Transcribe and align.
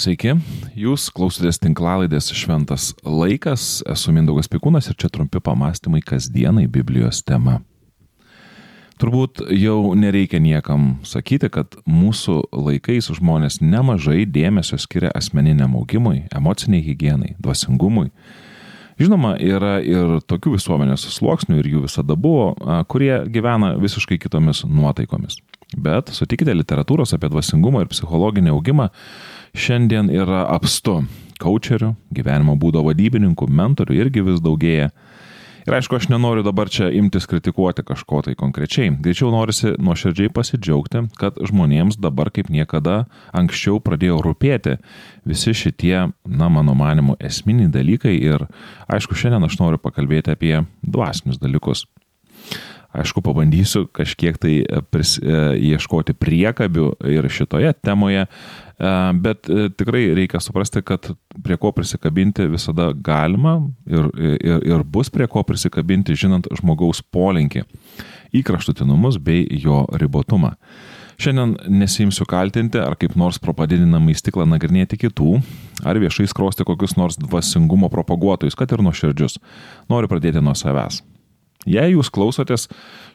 Sveiki, 0.00 0.30
jūs 0.80 1.10
klausotės 1.12 1.58
tinklalaidės 1.60 2.30
Šventas 2.32 2.86
laikas, 3.04 3.82
esu 3.84 4.14
Mindaugas 4.16 4.48
Pikūnas 4.48 4.86
ir 4.88 4.96
čia 4.96 5.10
trumpi 5.12 5.42
pamastymai 5.44 6.00
kasdienai 6.00 6.64
Biblijos 6.72 7.18
tema. 7.20 7.58
Turbūt 8.96 9.42
jau 9.52 9.92
nereikia 10.00 10.40
niekam 10.40 10.94
sakyti, 11.04 11.50
kad 11.52 11.76
mūsų 11.84 12.38
laikais 12.48 13.10
žmonės 13.18 13.60
nemažai 13.60 14.24
dėmesio 14.24 14.80
skiria 14.80 15.12
asmeniniam 15.20 15.76
augimui, 15.76 16.22
emociniai 16.32 16.80
hygienai, 16.86 17.34
dvasingumui. 17.36 18.08
Žinoma, 18.96 19.34
yra 19.36 19.82
ir 19.84 20.16
tokių 20.24 20.56
visuomenės 20.56 21.10
sluoksnių, 21.12 21.60
ir 21.60 21.72
jų 21.74 21.84
visada 21.90 22.16
buvo, 22.16 22.54
kurie 22.88 23.18
gyvena 23.28 23.74
visiškai 23.76 24.16
kitomis 24.22 24.64
nuotaikomis. 24.64 25.42
Bet 25.78 26.10
sutikite, 26.14 26.54
literatūros 26.56 27.14
apie 27.14 27.30
dvasingumą 27.30 27.84
ir 27.84 27.90
psichologinį 27.92 28.50
augimą 28.54 28.88
šiandien 29.54 30.10
yra 30.10 30.46
apstu. 30.50 31.00
Coacherių, 31.40 31.94
gyvenimo 32.12 32.52
būdo 32.60 32.82
vadybininkų, 32.84 33.46
mentorių 33.48 33.94
irgi 33.96 34.24
vis 34.26 34.42
daugėja. 34.44 34.90
Ir 35.68 35.76
aišku, 35.76 35.98
aš 36.00 36.08
nenoriu 36.08 36.42
dabar 36.44 36.70
čia 36.72 36.88
imtis 36.96 37.26
kritikuoti 37.28 37.84
kažko 37.86 38.22
tai 38.24 38.32
konkrečiai. 38.38 38.90
Greičiau 39.04 39.28
norisi 39.32 39.74
nuoširdžiai 39.76 40.32
pasidžiaugti, 40.32 41.04
kad 41.20 41.36
žmonėms 41.36 41.98
dabar 42.00 42.32
kaip 42.32 42.48
niekada 42.52 43.04
anksčiau 43.36 43.76
pradėjo 43.84 44.22
rūpėti 44.24 44.78
visi 45.28 45.54
šitie, 45.56 46.10
na, 46.24 46.48
mano 46.48 46.74
manimu, 46.74 47.18
esminiai 47.20 47.70
dalykai. 47.72 48.16
Ir 48.16 48.48
aišku, 48.88 49.16
šiandien 49.16 49.46
aš 49.46 49.60
noriu 49.60 49.80
pakalbėti 49.80 50.32
apie 50.32 50.56
dvasinius 50.82 51.40
dalykus. 51.40 51.84
Aišku, 52.90 53.22
pabandysiu 53.22 53.84
kažkiek 53.94 54.38
tai 54.42 54.54
pris, 54.90 55.14
e, 55.22 55.42
ieškoti 55.70 56.16
priekabių 56.18 56.88
ir 57.06 57.28
šitoje 57.30 57.70
temoje, 57.86 58.26
E, 58.80 59.12
bet 59.12 59.48
e, 59.48 59.68
tikrai 59.76 60.06
reikia 60.16 60.40
suprasti, 60.40 60.80
kad 60.82 61.10
prie 61.44 61.56
ko 61.60 61.72
prisikabinti 61.76 62.46
visada 62.48 62.90
galima 62.96 63.58
ir, 63.84 64.08
ir, 64.16 64.62
ir 64.64 64.84
bus 64.88 65.12
prie 65.12 65.26
ko 65.28 65.42
prisikabinti, 65.44 66.16
žinant 66.16 66.48
žmogaus 66.56 67.02
polinkį 67.12 67.66
į 68.32 68.42
kraštutinumus 68.46 69.20
bei 69.20 69.44
jo 69.60 69.82
ribotumą. 70.00 70.54
Šiandien 71.20 71.58
nesimsiu 71.68 72.24
kaltinti 72.24 72.80
ar 72.80 72.96
kaip 72.96 73.12
nors 73.20 73.36
propadidinamą 73.42 74.14
į 74.14 74.20
stiklą 74.22 74.48
nagrinėti 74.48 74.96
kitų, 75.02 75.42
ar 75.84 76.00
viešai 76.00 76.24
skrosti 76.32 76.64
kokius 76.64 76.96
nors 76.96 77.20
dvasingumo 77.20 77.92
propaguotojus, 77.92 78.56
kad 78.56 78.72
ir 78.72 78.80
nuoširdžius. 78.86 79.36
Noriu 79.92 80.08
pradėti 80.08 80.40
nuo 80.40 80.56
savęs. 80.56 81.02
Jei 81.68 81.92
jūs 81.92 82.08
klausotės 82.08 82.70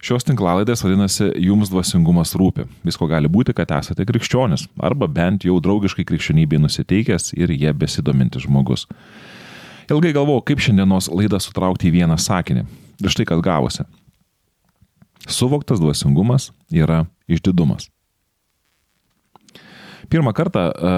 šios 0.05 0.27
tinklalaidės, 0.27 0.83
vadinasi, 0.85 1.31
jums 1.41 1.71
dvasingumas 1.71 2.35
rūpi. 2.37 2.67
Visko 2.85 3.07
gali 3.09 3.29
būti, 3.31 3.55
kad 3.57 3.71
esate 3.73 4.05
krikščionis, 4.05 4.67
arba 4.77 5.07
bent 5.09 5.47
jau 5.47 5.57
draugiškai 5.57 6.05
krikščionybei 6.05 6.61
nusiteikęs 6.61 7.33
ir 7.39 7.49
jie 7.55 7.73
besidomintis 7.73 8.45
žmogus. 8.45 8.85
Ilgai 9.89 10.13
galvojau, 10.13 10.43
kaip 10.45 10.61
šiandienos 10.61 11.09
laidą 11.09 11.41
sutraukti 11.41 11.89
į 11.89 11.95
vieną 11.99 12.19
sakinį. 12.21 12.67
Ir 13.01 13.11
štai 13.11 13.25
kas 13.27 13.41
gavosi. 13.43 13.85
Suvoktas 15.25 15.81
dvasingumas 15.81 16.51
yra 16.69 17.07
išdidumas. 17.25 17.89
Pirmą 20.05 20.35
kartą 20.37 20.69
e, 20.69 20.95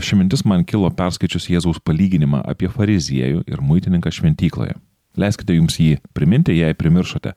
ši 0.00 0.16
mintis 0.16 0.46
man 0.48 0.64
kilo 0.64 0.88
perskaičius 0.96 1.50
Jėzaus 1.52 1.76
palyginimą 1.84 2.40
apie 2.48 2.70
fariziejų 2.72 3.44
ir 3.44 3.60
muitininką 3.60 4.12
šventykloje. 4.16 4.78
Leiskite 5.16 5.56
jums 5.56 5.78
jį 5.80 5.96
priminti, 6.16 6.56
jei 6.56 6.76
primiršote. 6.76 7.32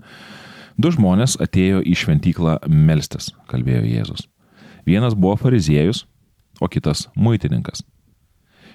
Du 0.79 0.91
žmonės 0.95 1.37
atėjo 1.43 1.81
į 1.83 1.95
šventyklą 1.99 2.59
melstis, 2.67 3.33
kalbėjo 3.51 3.83
Jėzus. 3.87 4.27
Vienas 4.87 5.15
buvo 5.15 5.35
fariziejus, 5.39 6.05
o 6.59 6.67
kitas 6.71 7.07
muitininkas. 7.15 7.83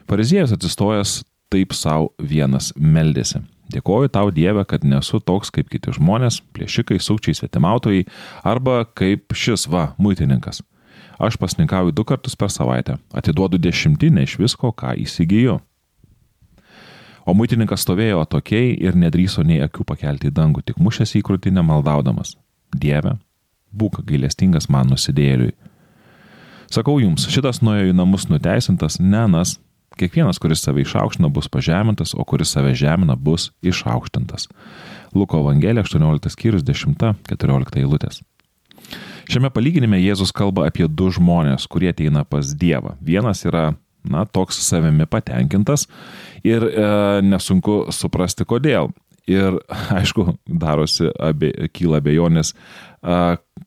Fariziejus 0.09 0.53
atsistojęs 0.53 1.23
taip 1.53 1.73
savo 1.77 2.13
vienas 2.21 2.73
meldėsi. 2.77 3.41
Dėkoju 3.73 4.11
tau 4.13 4.29
Dieve, 4.35 4.65
kad 4.69 4.85
nesu 4.85 5.21
toks 5.25 5.51
kaip 5.55 5.71
kiti 5.73 5.95
žmonės, 5.97 6.43
plėšikai, 6.55 6.99
sukčiai, 7.01 7.37
svetimautojai 7.39 8.05
arba 8.45 8.83
kaip 8.85 9.33
šis 9.33 9.65
va, 9.73 9.95
muitininkas. 9.97 10.61
Aš 11.19 11.39
pasninkauju 11.41 11.95
du 11.95 12.05
kartus 12.05 12.37
per 12.37 12.53
savaitę, 12.53 12.99
atiduodu 13.15 13.59
dešimtinę 13.63 14.27
iš 14.27 14.37
visko, 14.43 14.73
ką 14.75 14.97
įsigiju. 15.05 15.61
O 17.25 17.33
muitininkas 17.33 17.85
stovėjo 17.87 18.21
atokiai 18.21 18.75
ir 18.77 18.97
nedryso 19.01 19.43
nei 19.47 19.63
akių 19.65 19.87
pakelti 19.89 20.29
į 20.29 20.35
dangų, 20.37 20.65
tik 20.69 20.81
mušęs 20.83 21.15
į 21.19 21.23
krūtinę 21.25 21.65
maldaudamas. 21.65 22.35
Dieve, 22.77 23.17
būk 23.73 24.03
gailestingas 24.05 24.69
man 24.69 24.93
nusidėliui. 24.93 25.55
Sakau 26.73 26.99
jums, 27.01 27.29
šitas 27.31 27.63
nuėjo 27.65 27.93
į 27.93 27.97
namus 27.97 28.29
nuteisintas, 28.29 28.99
nenas. 29.01 29.59
Kiekvienas, 29.95 30.41
kuris 30.43 30.65
save 30.65 30.83
išaukština, 30.83 31.29
bus 31.31 31.47
pažemintas, 31.47 32.17
o 32.19 32.25
kuris 32.27 32.51
save 32.51 32.73
žemina, 32.75 33.15
bus 33.15 33.53
išaukštintas. 33.63 34.49
Luko 35.15 35.39
Evangelija 35.45 35.85
18 35.87 36.33
skyrius 36.35 36.65
10-14 36.67 37.79
eilutės. 37.79 38.25
Šiame 39.31 39.49
palyginime 39.55 40.01
Jėzus 40.03 40.35
kalba 40.35 40.67
apie 40.69 40.89
du 40.91 41.09
žmonės, 41.15 41.69
kurie 41.71 41.93
ateina 41.95 42.25
pas 42.29 42.51
Dievą. 42.59 42.99
Vienas 43.01 43.45
yra 43.47 43.71
na, 44.11 44.25
toks 44.25 44.61
savimi 44.67 45.07
patenkintas 45.11 45.89
ir 46.45 46.67
e, 46.69 46.87
nesunku 47.25 47.85
suprasti 47.95 48.47
kodėl. 48.49 48.93
Ir 49.31 49.57
aišku, 49.99 50.35
darosi, 50.61 51.09
abie, 51.17 51.53
kyla 51.73 52.03
bejonės, 52.05 52.53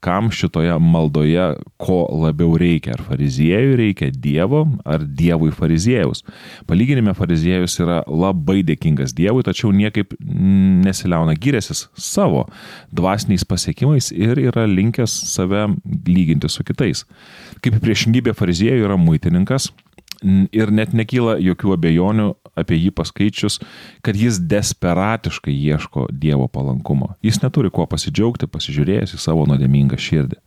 kam 0.01 0.31
šitoje 0.33 0.73
maldoje 0.81 1.45
ko 1.81 1.97
labiau 2.23 2.57
reikia. 2.57 2.95
Ar 2.97 3.03
fariziejui 3.05 3.75
reikia 3.77 4.09
Dievo, 4.13 4.63
ar 4.85 5.03
Dievui 5.05 5.51
fariziejaus. 5.53 6.23
Palyginime 6.69 7.13
fariziejus 7.17 7.77
yra 7.83 7.99
labai 8.09 8.63
dėkingas 8.65 9.13
Dievui, 9.17 9.45
tačiau 9.45 9.71
niekaip 9.73 10.15
nesiliauna 10.21 11.37
gyrėsis 11.37 11.87
savo 11.93 12.47
dvasiniais 12.93 13.45
pasiekimais 13.45 14.11
ir 14.15 14.41
yra 14.41 14.65
linkęs 14.69 15.13
save 15.33 15.67
lyginti 16.09 16.49
su 16.49 16.65
kitais. 16.65 17.05
Kaip 17.61 17.77
priešingybė 17.83 18.33
fariziejui 18.37 18.85
yra 18.85 18.97
muitininkas, 19.01 19.71
ir 20.25 20.71
net 20.73 20.93
nekyla 20.97 21.37
jokių 21.43 21.75
abejonių 21.75 22.27
apie 22.57 22.79
jį 22.79 22.91
paskaičius, 22.97 23.59
kad 24.05 24.17
jis 24.17 24.39
desperatiškai 24.49 25.53
ieško 25.53 26.07
Dievo 26.11 26.47
palankumo. 26.49 27.13
Jis 27.25 27.41
neturi 27.43 27.71
kuo 27.73 27.85
pasidžiaugti, 27.89 28.49
pasižiūrėjęs 28.49 29.15
į 29.17 29.21
savo 29.21 29.45
nuodėmingą 29.49 29.99
širdį. 30.01 30.41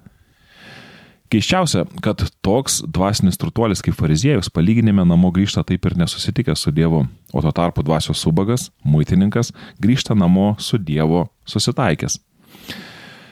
Keiščiausia, 1.31 1.85
kad 2.03 2.25
toks 2.43 2.81
dvasinis 2.91 3.39
turtuolis 3.39 3.85
kaip 3.87 3.95
fariziejus 3.95 4.51
palyginime 4.51 5.05
namo 5.07 5.31
grįžta 5.31 5.63
taip 5.63 5.87
ir 5.87 5.95
nesusitikęs 6.01 6.65
su 6.67 6.73
Dievu, 6.75 7.05
o 7.07 7.43
tuo 7.45 7.53
tarpu 7.55 7.85
dvasios 7.87 8.19
subagas, 8.19 8.73
muitininkas, 8.83 9.53
grįžta 9.79 10.19
namo 10.19 10.57
su 10.59 10.81
Dievo 10.83 11.29
susitaikęs. 11.47 12.19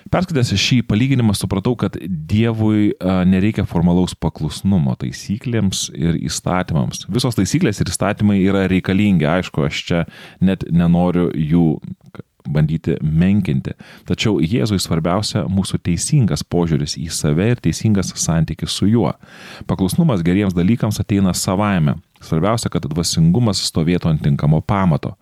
Perskaitęs 0.08 0.54
šį 0.56 0.80
palyginimą 0.88 1.34
supratau, 1.36 1.74
kad 1.78 1.98
Dievui 2.00 2.94
nereikia 3.28 3.66
formalaus 3.68 4.14
paklusnumo 4.16 4.94
taisyklėms 5.00 5.88
ir 5.96 6.16
įstatymams. 6.28 7.04
Visos 7.12 7.36
taisyklės 7.38 7.82
ir 7.82 7.92
įstatymai 7.92 8.40
yra 8.40 8.66
reikalingi, 8.70 9.28
aišku, 9.28 9.66
aš 9.68 9.84
čia 9.90 10.02
net 10.40 10.64
nenoriu 10.72 11.28
jų 11.34 11.66
bandyti 12.48 12.94
menkinti. 13.04 13.74
Tačiau 14.08 14.38
Jėzui 14.40 14.78
svarbiausia 14.80 15.42
mūsų 15.52 15.82
teisingas 15.84 16.40
požiūris 16.40 16.96
į 16.96 17.10
save 17.12 17.50
ir 17.52 17.60
teisingas 17.60 18.14
santykis 18.16 18.72
su 18.72 18.88
juo. 18.88 19.12
Paklusnumas 19.68 20.24
geriems 20.24 20.56
dalykams 20.56 21.02
ateina 21.02 21.34
savaime. 21.36 21.98
Svarbiausia, 22.24 22.70
kad 22.72 22.88
dvasingumas 22.88 23.60
stovėtų 23.68 24.14
ant 24.14 24.24
tinkamo 24.24 24.62
pamato. 24.64 25.12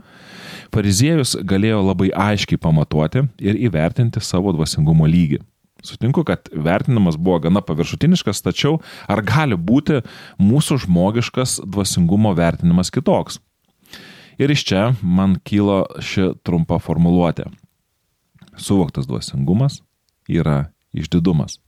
Fariziejus 0.74 1.36
galėjo 1.46 1.82
labai 1.86 2.10
aiškiai 2.12 2.60
pamatuoti 2.60 3.26
ir 3.42 3.58
įvertinti 3.68 4.22
savo 4.24 4.54
dvasingumo 4.56 5.06
lygį. 5.10 5.40
Sutinku, 5.84 6.24
kad 6.24 6.48
vertinimas 6.52 7.18
buvo 7.20 7.38
gana 7.44 7.60
paviršutiniškas, 7.62 8.40
tačiau 8.42 8.80
ar 9.08 9.22
gali 9.22 9.58
būti 9.58 10.00
mūsų 10.42 10.80
žmogiškas 10.86 11.60
dvasingumo 11.62 12.32
vertinimas 12.34 12.90
kitoks? 12.90 13.38
Ir 14.40 14.52
iš 14.52 14.64
čia 14.68 14.82
man 15.00 15.36
kyla 15.44 15.84
ši 16.02 16.32
trumpa 16.44 16.80
formuluotė. 16.82 17.46
Suvoktas 18.56 19.06
dvasingumas 19.08 19.80
yra 20.28 20.72
išdidumas. 20.96 21.60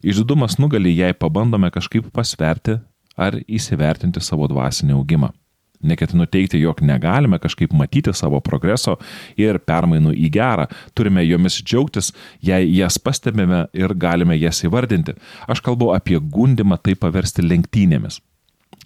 Išdidumas 0.00 0.56
nugali, 0.60 0.92
jei 0.96 1.16
pabandome 1.16 1.68
kažkaip 1.72 2.08
pasverti 2.14 2.78
ar 3.20 3.36
įsivertinti 3.48 4.22
savo 4.24 4.48
dvasinį 4.48 4.96
augimą. 4.96 5.32
Neketinu 5.80 6.26
teikti, 6.28 6.60
jog 6.60 6.82
negalime 6.84 7.38
kažkaip 7.40 7.72
matyti 7.72 8.12
savo 8.16 8.40
progreso 8.44 8.98
ir 9.40 9.58
permainų 9.64 10.12
į 10.12 10.30
gerą. 10.34 10.66
Turime 10.94 11.24
jomis 11.24 11.60
džiaugtis, 11.62 12.12
jei 12.44 12.68
jas 12.76 12.98
pastebime 13.00 13.66
ir 13.72 13.94
galime 13.94 14.36
jas 14.36 14.60
įvardinti. 14.66 15.16
Aš 15.48 15.64
kalbu 15.64 15.94
apie 15.96 16.20
gundimą 16.20 16.80
tai 16.84 16.98
paversti 17.00 17.46
lenktynėmis. 17.46 18.20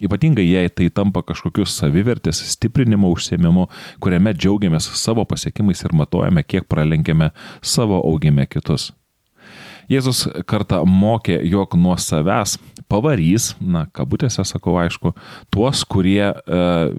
Ypatingai 0.03 0.43
jei 0.43 0.69
tai 0.71 0.89
tampa 0.91 1.21
kažkokiu 1.23 1.63
savivertės 1.67 2.41
stiprinimo 2.51 3.11
užsiemimu, 3.15 3.69
kuriame 4.03 4.33
džiaugiamės 4.35 4.89
savo 4.99 5.23
pasiekimais 5.27 5.85
ir 5.85 5.95
matuojame, 5.95 6.43
kiek 6.43 6.67
pralenkėme 6.67 7.31
savo 7.63 8.01
augime 8.03 8.47
kitus. 8.47 8.91
Jėzus 9.91 10.25
kartą 10.49 10.81
mokė, 10.89 11.37
jog 11.45 11.75
nuo 11.77 11.95
savęs 12.01 12.57
pavarys, 12.91 13.53
na, 13.59 13.85
kabutėse 13.93 14.43
sakau 14.45 14.77
aišku, 14.81 15.13
tuos, 15.53 15.81
kurie 15.89 16.29
e, 16.29 16.35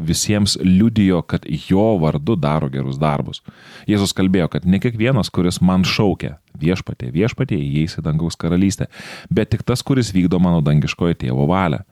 visiems 0.09 0.57
liudijo, 0.63 1.23
kad 1.27 1.47
jo 1.47 1.93
vardu 2.03 2.37
daro 2.39 2.71
gerus 2.73 2.99
darbus. 2.99 3.43
Jėzus 3.91 4.15
kalbėjo, 4.17 4.49
kad 4.53 4.67
ne 4.67 4.81
kiekvienas, 4.83 5.31
kuris 5.31 5.61
man 5.63 5.87
šaukia 5.87 6.37
viešpatė, 6.57 7.11
viešpatė 7.15 7.59
įeis 7.61 7.99
į 8.01 8.05
dangaus 8.07 8.39
karalystę, 8.41 8.89
bet 9.31 9.53
tik 9.53 9.65
tas, 9.67 9.85
kuris 9.87 10.13
vykdo 10.15 10.41
mano 10.43 10.63
dangiškojo 10.65 11.19
tėvo 11.21 11.47
valią. 11.51 11.83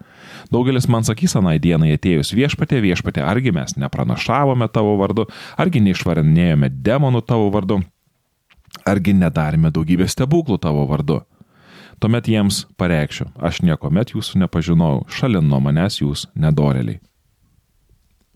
Daugelis 0.52 0.88
man 0.90 1.04
sakys 1.06 1.36
anai 1.38 1.58
dienai 1.62 1.94
atėjus 1.98 2.32
viešpatė, 2.36 2.80
viešpatė, 2.84 3.22
argi 3.26 3.52
mes 3.54 3.76
nepranašavome 3.80 4.68
tavo 4.72 4.96
vardu, 5.00 5.28
argi 5.60 5.82
neišvarinėjome 5.84 6.72
demonų 6.84 7.24
tavo 7.28 7.50
vardu, 7.54 7.82
argi 8.88 9.14
nedarėme 9.16 9.70
daugybę 9.74 10.08
stebuklų 10.10 10.58
tavo 10.62 10.84
vardu. 10.90 11.22
Tuomet 12.02 12.28
jiems 12.28 12.64
pareikšiu, 12.80 13.30
aš 13.38 13.62
niekuomet 13.62 14.14
jūsų 14.16 14.42
nepažinojau, 14.44 15.04
šalin 15.08 15.46
nuo 15.48 15.60
manęs 15.62 16.00
jūs 16.02 16.26
nedoreliai. 16.34 16.98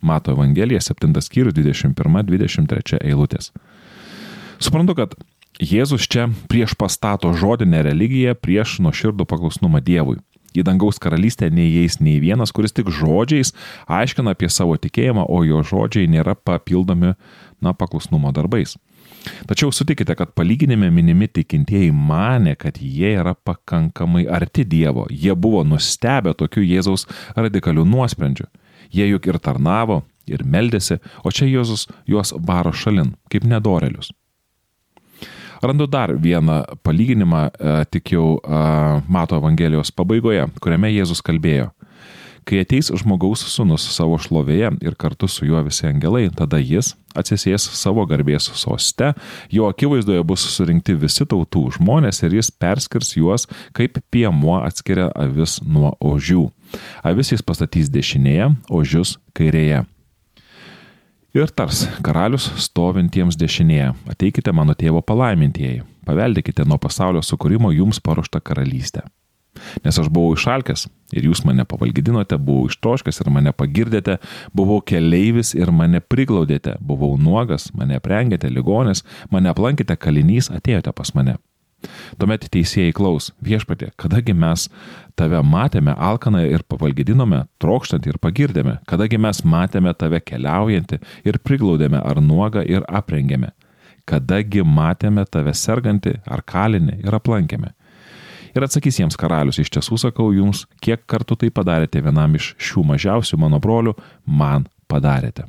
Mato 0.01 0.33
Evangelija 0.33 0.81
7 0.81 1.11
skyrius 1.27 1.57
21-23 1.59 3.03
eilutės. 3.03 3.51
Suprantu, 4.63 4.95
kad 4.95 5.19
Jėzus 5.59 6.07
čia 6.07 6.29
prieš 6.47 6.77
pastato 6.79 7.33
žodinę 7.35 7.81
religiją 7.83 8.37
prieš 8.39 8.77
nuoširdų 8.85 9.27
paklusnumą 9.27 9.81
Dievui. 9.83 10.21
Į 10.55 10.63
dangaus 10.65 11.01
karalystę 11.03 11.49
neįeis 11.51 11.99
nei 12.01 12.21
vienas, 12.23 12.53
kuris 12.55 12.73
tik 12.75 12.93
žodžiais 12.95 13.51
aiškina 13.91 14.37
apie 14.37 14.49
savo 14.49 14.77
tikėjimą, 14.79 15.27
o 15.27 15.43
jo 15.45 15.65
žodžiai 15.67 16.09
nėra 16.11 16.37
papildomi, 16.39 17.17
na, 17.61 17.75
paklusnumo 17.75 18.31
darbais. 18.33 18.77
Tačiau 19.49 19.73
sutikite, 19.75 20.15
kad 20.19 20.35
palyginime 20.37 20.91
minimi 20.91 21.29
tikintieji 21.29 21.91
mane, 21.93 22.55
kad 22.59 22.79
jie 22.81 23.15
yra 23.21 23.35
pakankamai 23.35 24.27
arti 24.29 24.65
Dievo, 24.65 25.07
jie 25.11 25.35
buvo 25.35 25.65
nustebę 25.65 26.35
tokiu 26.39 26.63
Jėzaus 26.67 27.07
radikaliu 27.37 27.87
nuosprendžiu. 27.89 28.47
Jie 28.93 29.09
juk 29.11 29.27
ir 29.29 29.39
tarnavo, 29.43 30.03
ir 30.29 30.45
meldėsi, 30.45 30.99
o 31.25 31.33
čia 31.33 31.49
Jėzus 31.49 31.89
juos 32.09 32.33
varo 32.37 32.73
šalin, 32.73 33.15
kaip 33.33 33.47
nedorelius. 33.49 34.13
Randu 35.59 35.89
dar 35.91 36.13
vieną 36.15 36.61
palyginimą, 36.87 37.41
e, 37.51 37.85
tik 37.91 38.13
jau 38.15 38.37
e, 38.39 38.59
Mato 39.11 39.41
Evangelijos 39.41 39.91
pabaigoje, 39.91 40.47
kuriame 40.63 40.93
Jėzus 40.93 41.23
kalbėjo. 41.25 41.73
Kai 42.49 42.63
ateis 42.65 42.89
žmogaus 42.97 43.43
sunus 43.53 43.85
savo 43.93 44.17
šlovėje 44.17 44.71
ir 44.81 44.95
kartu 44.97 45.29
su 45.29 45.45
juo 45.45 45.61
visi 45.67 45.85
angelai, 45.85 46.31
tada 46.33 46.57
jis 46.57 46.95
atsisės 47.19 47.67
savo 47.77 48.07
garbės 48.09 48.47
soste, 48.57 49.11
jo 49.53 49.67
akivaizdoje 49.69 50.23
bus 50.25 50.47
surinkti 50.55 50.97
visi 50.97 51.27
tautų 51.29 51.67
žmonės 51.77 52.23
ir 52.25 52.39
jis 52.39 52.49
perskirs 52.49 53.13
juos, 53.19 53.45
kaip 53.77 54.01
piemuo 54.09 54.63
atskiria 54.63 55.11
avis 55.13 55.59
nuo 55.61 55.93
ožių. 56.01 56.47
Avis 57.05 57.35
jis 57.35 57.45
pastatys 57.45 57.93
dešinėje, 57.93 58.49
ožius 58.73 59.19
kairėje. 59.37 59.85
Ir 61.37 61.53
tars 61.53 61.85
karalius 62.01 62.49
stovintiems 62.65 63.37
dešinėje, 63.37 63.93
ateikite 64.09 64.57
mano 64.57 64.73
tėvo 64.73 65.05
palaimintieji, 65.05 65.85
paveldėkite 66.09 66.65
nuo 66.65 66.81
pasaulio 66.81 67.21
sukūrimo 67.21 67.77
jums 67.77 68.01
paruoštą 68.01 68.41
karalystę. 68.41 69.05
Nes 69.85 69.99
aš 69.99 70.11
buvau 70.13 70.37
išalkęs 70.37 70.87
ir 71.17 71.29
jūs 71.29 71.45
mane 71.49 71.65
pavalgydinote, 71.69 72.39
buvau 72.39 72.69
ištroškęs 72.69 73.23
ir 73.23 73.33
mane 73.33 73.53
pagirdėte, 73.57 74.19
buvau 74.57 74.81
keleivis 74.85 75.55
ir 75.59 75.73
mane 75.73 76.01
priglaudėte, 76.05 76.77
buvau 76.81 77.17
nuogas, 77.21 77.71
mane 77.75 77.99
aprengėte, 77.99 78.51
ligonis, 78.53 79.05
mane 79.33 79.53
aplankėte 79.53 79.97
kalinys, 79.97 80.53
atėjote 80.55 80.93
pas 80.97 81.15
mane. 81.17 81.39
Tuomet 82.19 82.49
teisėjai 82.51 82.93
klaus, 82.97 83.29
viešpatė, 83.45 83.93
kadagi 84.03 84.35
mes 84.35 84.67
tave 85.19 85.39
matėme 85.47 85.95
alkaną 85.95 86.43
ir 86.51 86.65
pavalgydinome, 86.67 87.45
trokštantį 87.63 88.11
ir 88.13 88.19
pagirdėme, 88.25 88.75
kadagi 88.91 89.21
mes 89.23 89.45
matėme 89.47 89.93
tave 89.95 90.19
keliaujantį 90.19 90.99
ir 91.31 91.39
priglaudėme 91.39 92.01
ar 92.03 92.19
nuogą 92.25 92.65
ir 92.67 92.83
aprengėme, 93.01 93.53
kadagi 94.11 94.67
matėme 94.67 95.23
tave 95.31 95.55
sergantį 95.55 96.17
ar 96.27 96.43
kalinį 96.43 96.99
ir 97.05 97.19
aplankėme. 97.21 97.71
Ir 98.55 98.65
atsakys 98.65 99.01
jiems 99.01 99.19
karalius, 99.21 99.61
iš 99.63 99.71
tiesų 99.75 99.99
sakau 100.01 100.31
jums, 100.35 100.65
kiek 100.85 101.05
kartų 101.11 101.39
tai 101.43 101.53
padarėte 101.55 102.03
vienam 102.05 102.35
iš 102.39 102.55
šių 102.63 102.87
mažiausių 102.93 103.39
mano 103.41 103.61
brolių, 103.63 103.95
man 104.25 104.67
padarėte. 104.89 105.47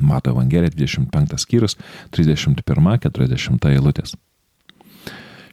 Mato 0.00 0.30
Evangelija 0.30 0.70
25 0.74 1.38
skyrius 1.40 1.78
31-40 2.14 3.70
eilutės. 3.72 4.14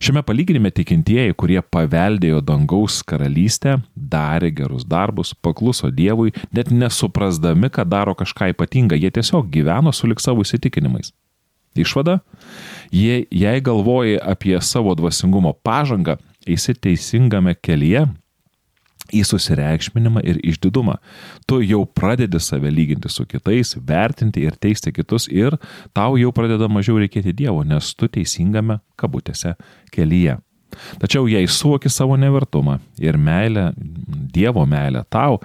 Šiame 0.06 0.22
palyginime 0.28 0.70
tikintieji, 0.76 1.34
kurie 1.40 1.62
paveldėjo 1.72 2.42
dangaus 2.44 3.00
karalystę, 3.08 3.78
darė 3.96 4.52
gerus 4.54 4.84
darbus, 4.86 5.32
pakluso 5.34 5.88
Dievui, 5.88 6.34
net 6.54 6.70
nesuprasdami, 6.70 7.72
kad 7.72 7.88
daro 7.90 8.14
kažką 8.18 8.52
ypatingą, 8.52 9.00
jie 9.00 9.12
tiesiog 9.16 9.48
gyveno 9.54 9.96
su 9.96 10.10
lik 10.12 10.20
savo 10.20 10.44
įsitikinimais. 10.44 11.14
Išvada? 11.76 12.20
Jei, 12.92 13.26
jei 13.32 13.64
galvoji 13.64 14.20
apie 14.20 14.56
savo 14.64 14.94
dvasingumo 14.96 15.56
pažangą, 15.64 16.20
eisi 16.46 16.76
teisingame 16.78 17.56
kelyje, 17.62 18.06
į 19.14 19.22
susireikšminimą 19.28 20.24
ir 20.26 20.40
išdidumą. 20.46 20.98
Tu 21.46 21.62
jau 21.70 21.84
pradedi 21.86 22.40
save 22.42 22.72
lyginti 22.74 23.12
su 23.12 23.26
kitais, 23.30 23.76
vertinti 23.86 24.46
ir 24.46 24.58
teisti 24.58 24.94
kitus 24.96 25.28
ir 25.30 25.58
tau 25.94 26.18
jau 26.18 26.32
pradeda 26.34 26.70
mažiau 26.72 26.98
reikėti 27.02 27.36
Dievo, 27.36 27.64
nes 27.64 27.94
tu 27.94 28.10
teisingame 28.10 28.80
kabutėse 28.98 29.56
kelyje. 29.94 30.40
Tačiau 31.00 31.28
jei 31.30 31.48
suvoki 31.48 31.90
savo 31.90 32.18
nevertumą 32.20 32.80
ir 33.02 33.18
meilę, 33.18 33.72
Dievo 34.36 34.66
meilę 34.68 35.06
tau, 35.10 35.38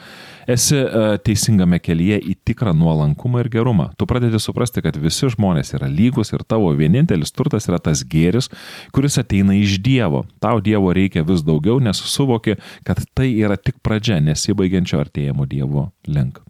esi 0.51 0.75
uh, 0.81 1.15
teisingame 1.23 1.79
kelyje 1.79 2.19
į 2.33 2.35
tikrą 2.49 2.73
nuolankumą 2.75 3.45
ir 3.45 3.51
gerumą. 3.53 3.91
Tu 3.99 4.09
pradedi 4.11 4.41
suprasti, 4.43 4.83
kad 4.83 4.99
visi 4.99 5.31
žmonės 5.31 5.71
yra 5.79 5.87
lygus 5.91 6.35
ir 6.35 6.43
tavo 6.43 6.73
vienintelis 6.75 7.31
turtas 7.31 7.71
yra 7.71 7.79
tas 7.79 8.03
gėris, 8.03 8.51
kuris 8.95 9.21
ateina 9.23 9.55
iš 9.55 9.79
Dievo. 9.85 10.25
Tau 10.43 10.59
Dievo 10.65 10.91
reikia 10.97 11.23
vis 11.27 11.47
daugiau, 11.47 11.79
nes 11.79 12.03
suvoki, 12.03 12.59
kad 12.87 13.03
tai 13.15 13.31
yra 13.39 13.61
tik 13.61 13.79
pradžia 13.85 14.19
nesibaigiančio 14.25 14.99
artėjimo 15.05 15.47
Dievo 15.47 15.91
link. 16.11 16.43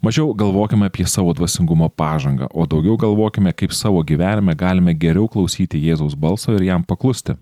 Mažiau 0.00 0.32
galvokime 0.34 0.86
apie 0.88 1.04
savo 1.04 1.32
dvasingumo 1.36 1.88
pažangą, 1.92 2.46
o 2.56 2.64
daugiau 2.66 2.96
galvokime, 2.96 3.52
kaip 3.52 3.74
savo 3.76 4.00
gyvenime 4.00 4.54
galime 4.56 4.94
geriau 4.96 5.28
klausyti 5.28 5.76
Jėzaus 5.76 6.16
balso 6.16 6.54
ir 6.56 6.64
jam 6.64 6.84
paklusti. 6.84 7.34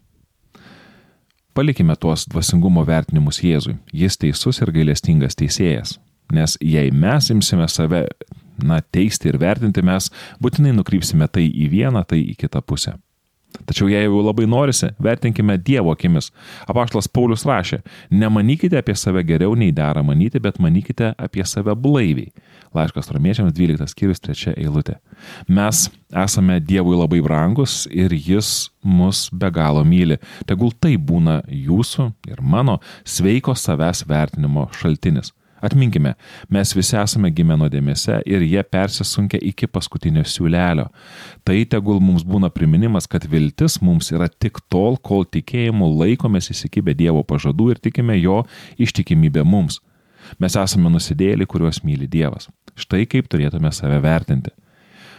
Palikime 1.55 1.95
tuos 1.97 2.27
dvasingumo 2.27 2.83
vertinimus 2.87 3.39
Jėzui. 3.43 3.77
Jis 3.95 4.19
teisus 4.19 4.59
ir 4.63 4.75
gailestingas 4.75 5.39
teisėjas. 5.39 6.01
Nes 6.35 6.59
jei 6.61 6.91
mes 6.91 7.31
imsime 7.31 7.69
save, 7.71 8.05
na, 8.59 8.81
teisti 8.83 9.31
ir 9.31 9.39
vertinti, 9.39 9.83
mes 9.83 10.11
būtinai 10.43 10.75
nukrypsime 10.75 11.31
tai 11.31 11.47
į 11.47 11.71
vieną, 11.73 12.03
tai 12.11 12.25
į 12.27 12.35
kitą 12.43 12.63
pusę. 12.63 12.99
Tačiau 13.69 13.89
jei 13.89 14.05
jau 14.05 14.21
labai 14.23 14.47
norisi, 14.49 14.91
vertinkime 15.03 15.57
Dievo 15.65 15.93
akimis. 15.93 16.31
Apaštlas 16.69 17.09
Paulius 17.13 17.47
rašė, 17.49 17.81
nemanykite 18.11 18.79
apie 18.81 18.95
save 18.97 19.25
geriau 19.29 19.57
nei 19.59 19.73
dera 19.77 20.03
manyti, 20.05 20.41
bet 20.41 20.61
manykite 20.63 21.15
apie 21.19 21.45
save 21.49 21.75
blaiviai. 21.77 22.31
Laiškas 22.77 23.09
romiečiams 23.13 23.55
12 23.57 23.89
skyrius 23.93 24.21
3 24.25 24.55
eilutė. 24.55 24.99
Mes 25.49 25.87
esame 26.13 26.59
Dievui 26.61 26.97
labai 26.99 27.23
brangus 27.25 27.87
ir 27.91 28.13
Jis 28.13 28.69
mus 28.85 29.29
be 29.33 29.51
galo 29.53 29.85
myli. 29.85 30.21
Tegul 30.49 30.73
tai 30.77 30.97
būna 30.97 31.41
jūsų 31.49 32.11
ir 32.29 32.45
mano 32.45 32.79
sveiko 33.05 33.57
savęs 33.57 34.05
vertinimo 34.09 34.69
šaltinis. 34.77 35.33
Atminkime, 35.65 36.15
mes 36.55 36.71
visi 36.77 36.95
esame 37.01 37.31
gimę 37.35 37.57
nuodėmėse 37.59 38.21
ir 38.31 38.45
jie 38.47 38.63
persisunkia 38.63 39.41
iki 39.43 39.67
paskutinio 39.67 40.23
siūlelio. 40.23 40.87
Tai 41.47 41.57
tegul 41.73 41.99
mums 42.05 42.23
būna 42.27 42.51
priminimas, 42.55 43.09
kad 43.11 43.27
viltis 43.27 43.81
mums 43.83 44.13
yra 44.15 44.29
tik 44.31 44.61
tol, 44.71 44.97
kol 45.03 45.27
tikėjimu 45.27 45.91
laikomės 45.99 46.53
įsikibę 46.55 46.95
Dievo 46.99 47.25
pažadų 47.27 47.73
ir 47.75 47.83
tikime 47.83 48.19
Jo 48.21 48.45
ištikimybę 48.79 49.43
mums. 49.45 49.81
Mes 50.39 50.55
esame 50.61 50.91
nusidėlį, 50.93 51.47
kuriuos 51.49 51.83
myli 51.83 52.07
Dievas. 52.11 52.49
Štai 52.79 53.07
kaip 53.11 53.27
turėtume 53.31 53.73
save 53.75 53.99
vertinti. 54.05 54.53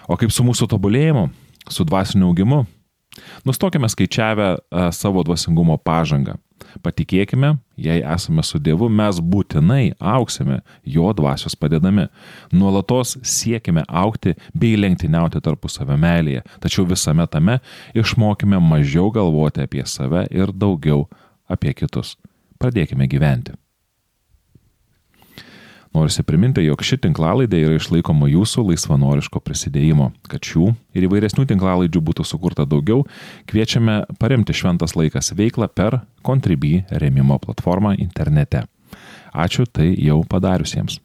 O 0.08 0.15
kaip 0.19 0.31
su 0.31 0.46
mūsų 0.46 0.69
tobulėjimu, 0.72 1.27
su 1.69 1.84
dvasiniu 1.86 2.29
augimu? 2.29 2.63
Nustokime 3.43 3.89
skaičiavę 3.91 4.55
savo 4.96 5.24
dvasingumo 5.27 5.77
pažangą. 5.84 6.38
Patikėkime, 6.83 7.55
jei 7.77 8.01
esame 8.03 8.43
su 8.45 8.59
Dievu, 8.59 8.89
mes 8.89 9.19
būtinai 9.21 9.93
auksime 9.99 10.59
Jo 10.83 11.13
dvasios 11.17 11.55
padedami. 11.59 12.07
Nuolatos 12.51 13.17
siekime 13.23 13.83
aukti 13.88 14.35
bei 14.53 14.75
lenktyniauti 14.79 15.41
tarpusavio 15.43 15.97
meilėje, 15.99 16.43
tačiau 16.63 16.88
visame 16.89 17.27
tame 17.27 17.59
išmokime 17.97 18.59
mažiau 18.63 19.09
galvoti 19.13 19.65
apie 19.65 19.85
save 19.85 20.27
ir 20.31 20.53
daugiau 20.53 21.07
apie 21.49 21.73
kitus. 21.73 22.15
Pradėkime 22.59 23.07
gyventi. 23.07 23.55
Norisi 25.96 26.22
priminti, 26.24 26.62
jog 26.67 26.84
ši 26.86 27.00
tinklalaidė 27.01 27.63
yra 27.65 27.77
išlaikoma 27.79 28.29
jūsų 28.29 28.67
laisvanoriško 28.67 29.41
prisidėjimo. 29.41 30.12
Kad 30.29 30.46
šių 30.46 30.69
ir 30.93 31.08
įvairesnių 31.08 31.48
tinklalaidžių 31.50 32.03
būtų 32.12 32.25
sukurta 32.29 32.67
daugiau, 32.69 33.08
kviečiame 33.50 34.03
paremti 34.22 34.53
Šventas 34.53 34.93
laikas 35.00 35.34
veiklą 35.34 35.67
per 35.74 36.03
Contribui 36.22 36.84
remimo 36.91 37.39
platformą 37.41 37.96
internete. 37.98 38.67
Ačiū 39.34 39.65
tai 39.65 39.96
jau 39.98 40.22
padariusiems. 40.29 41.01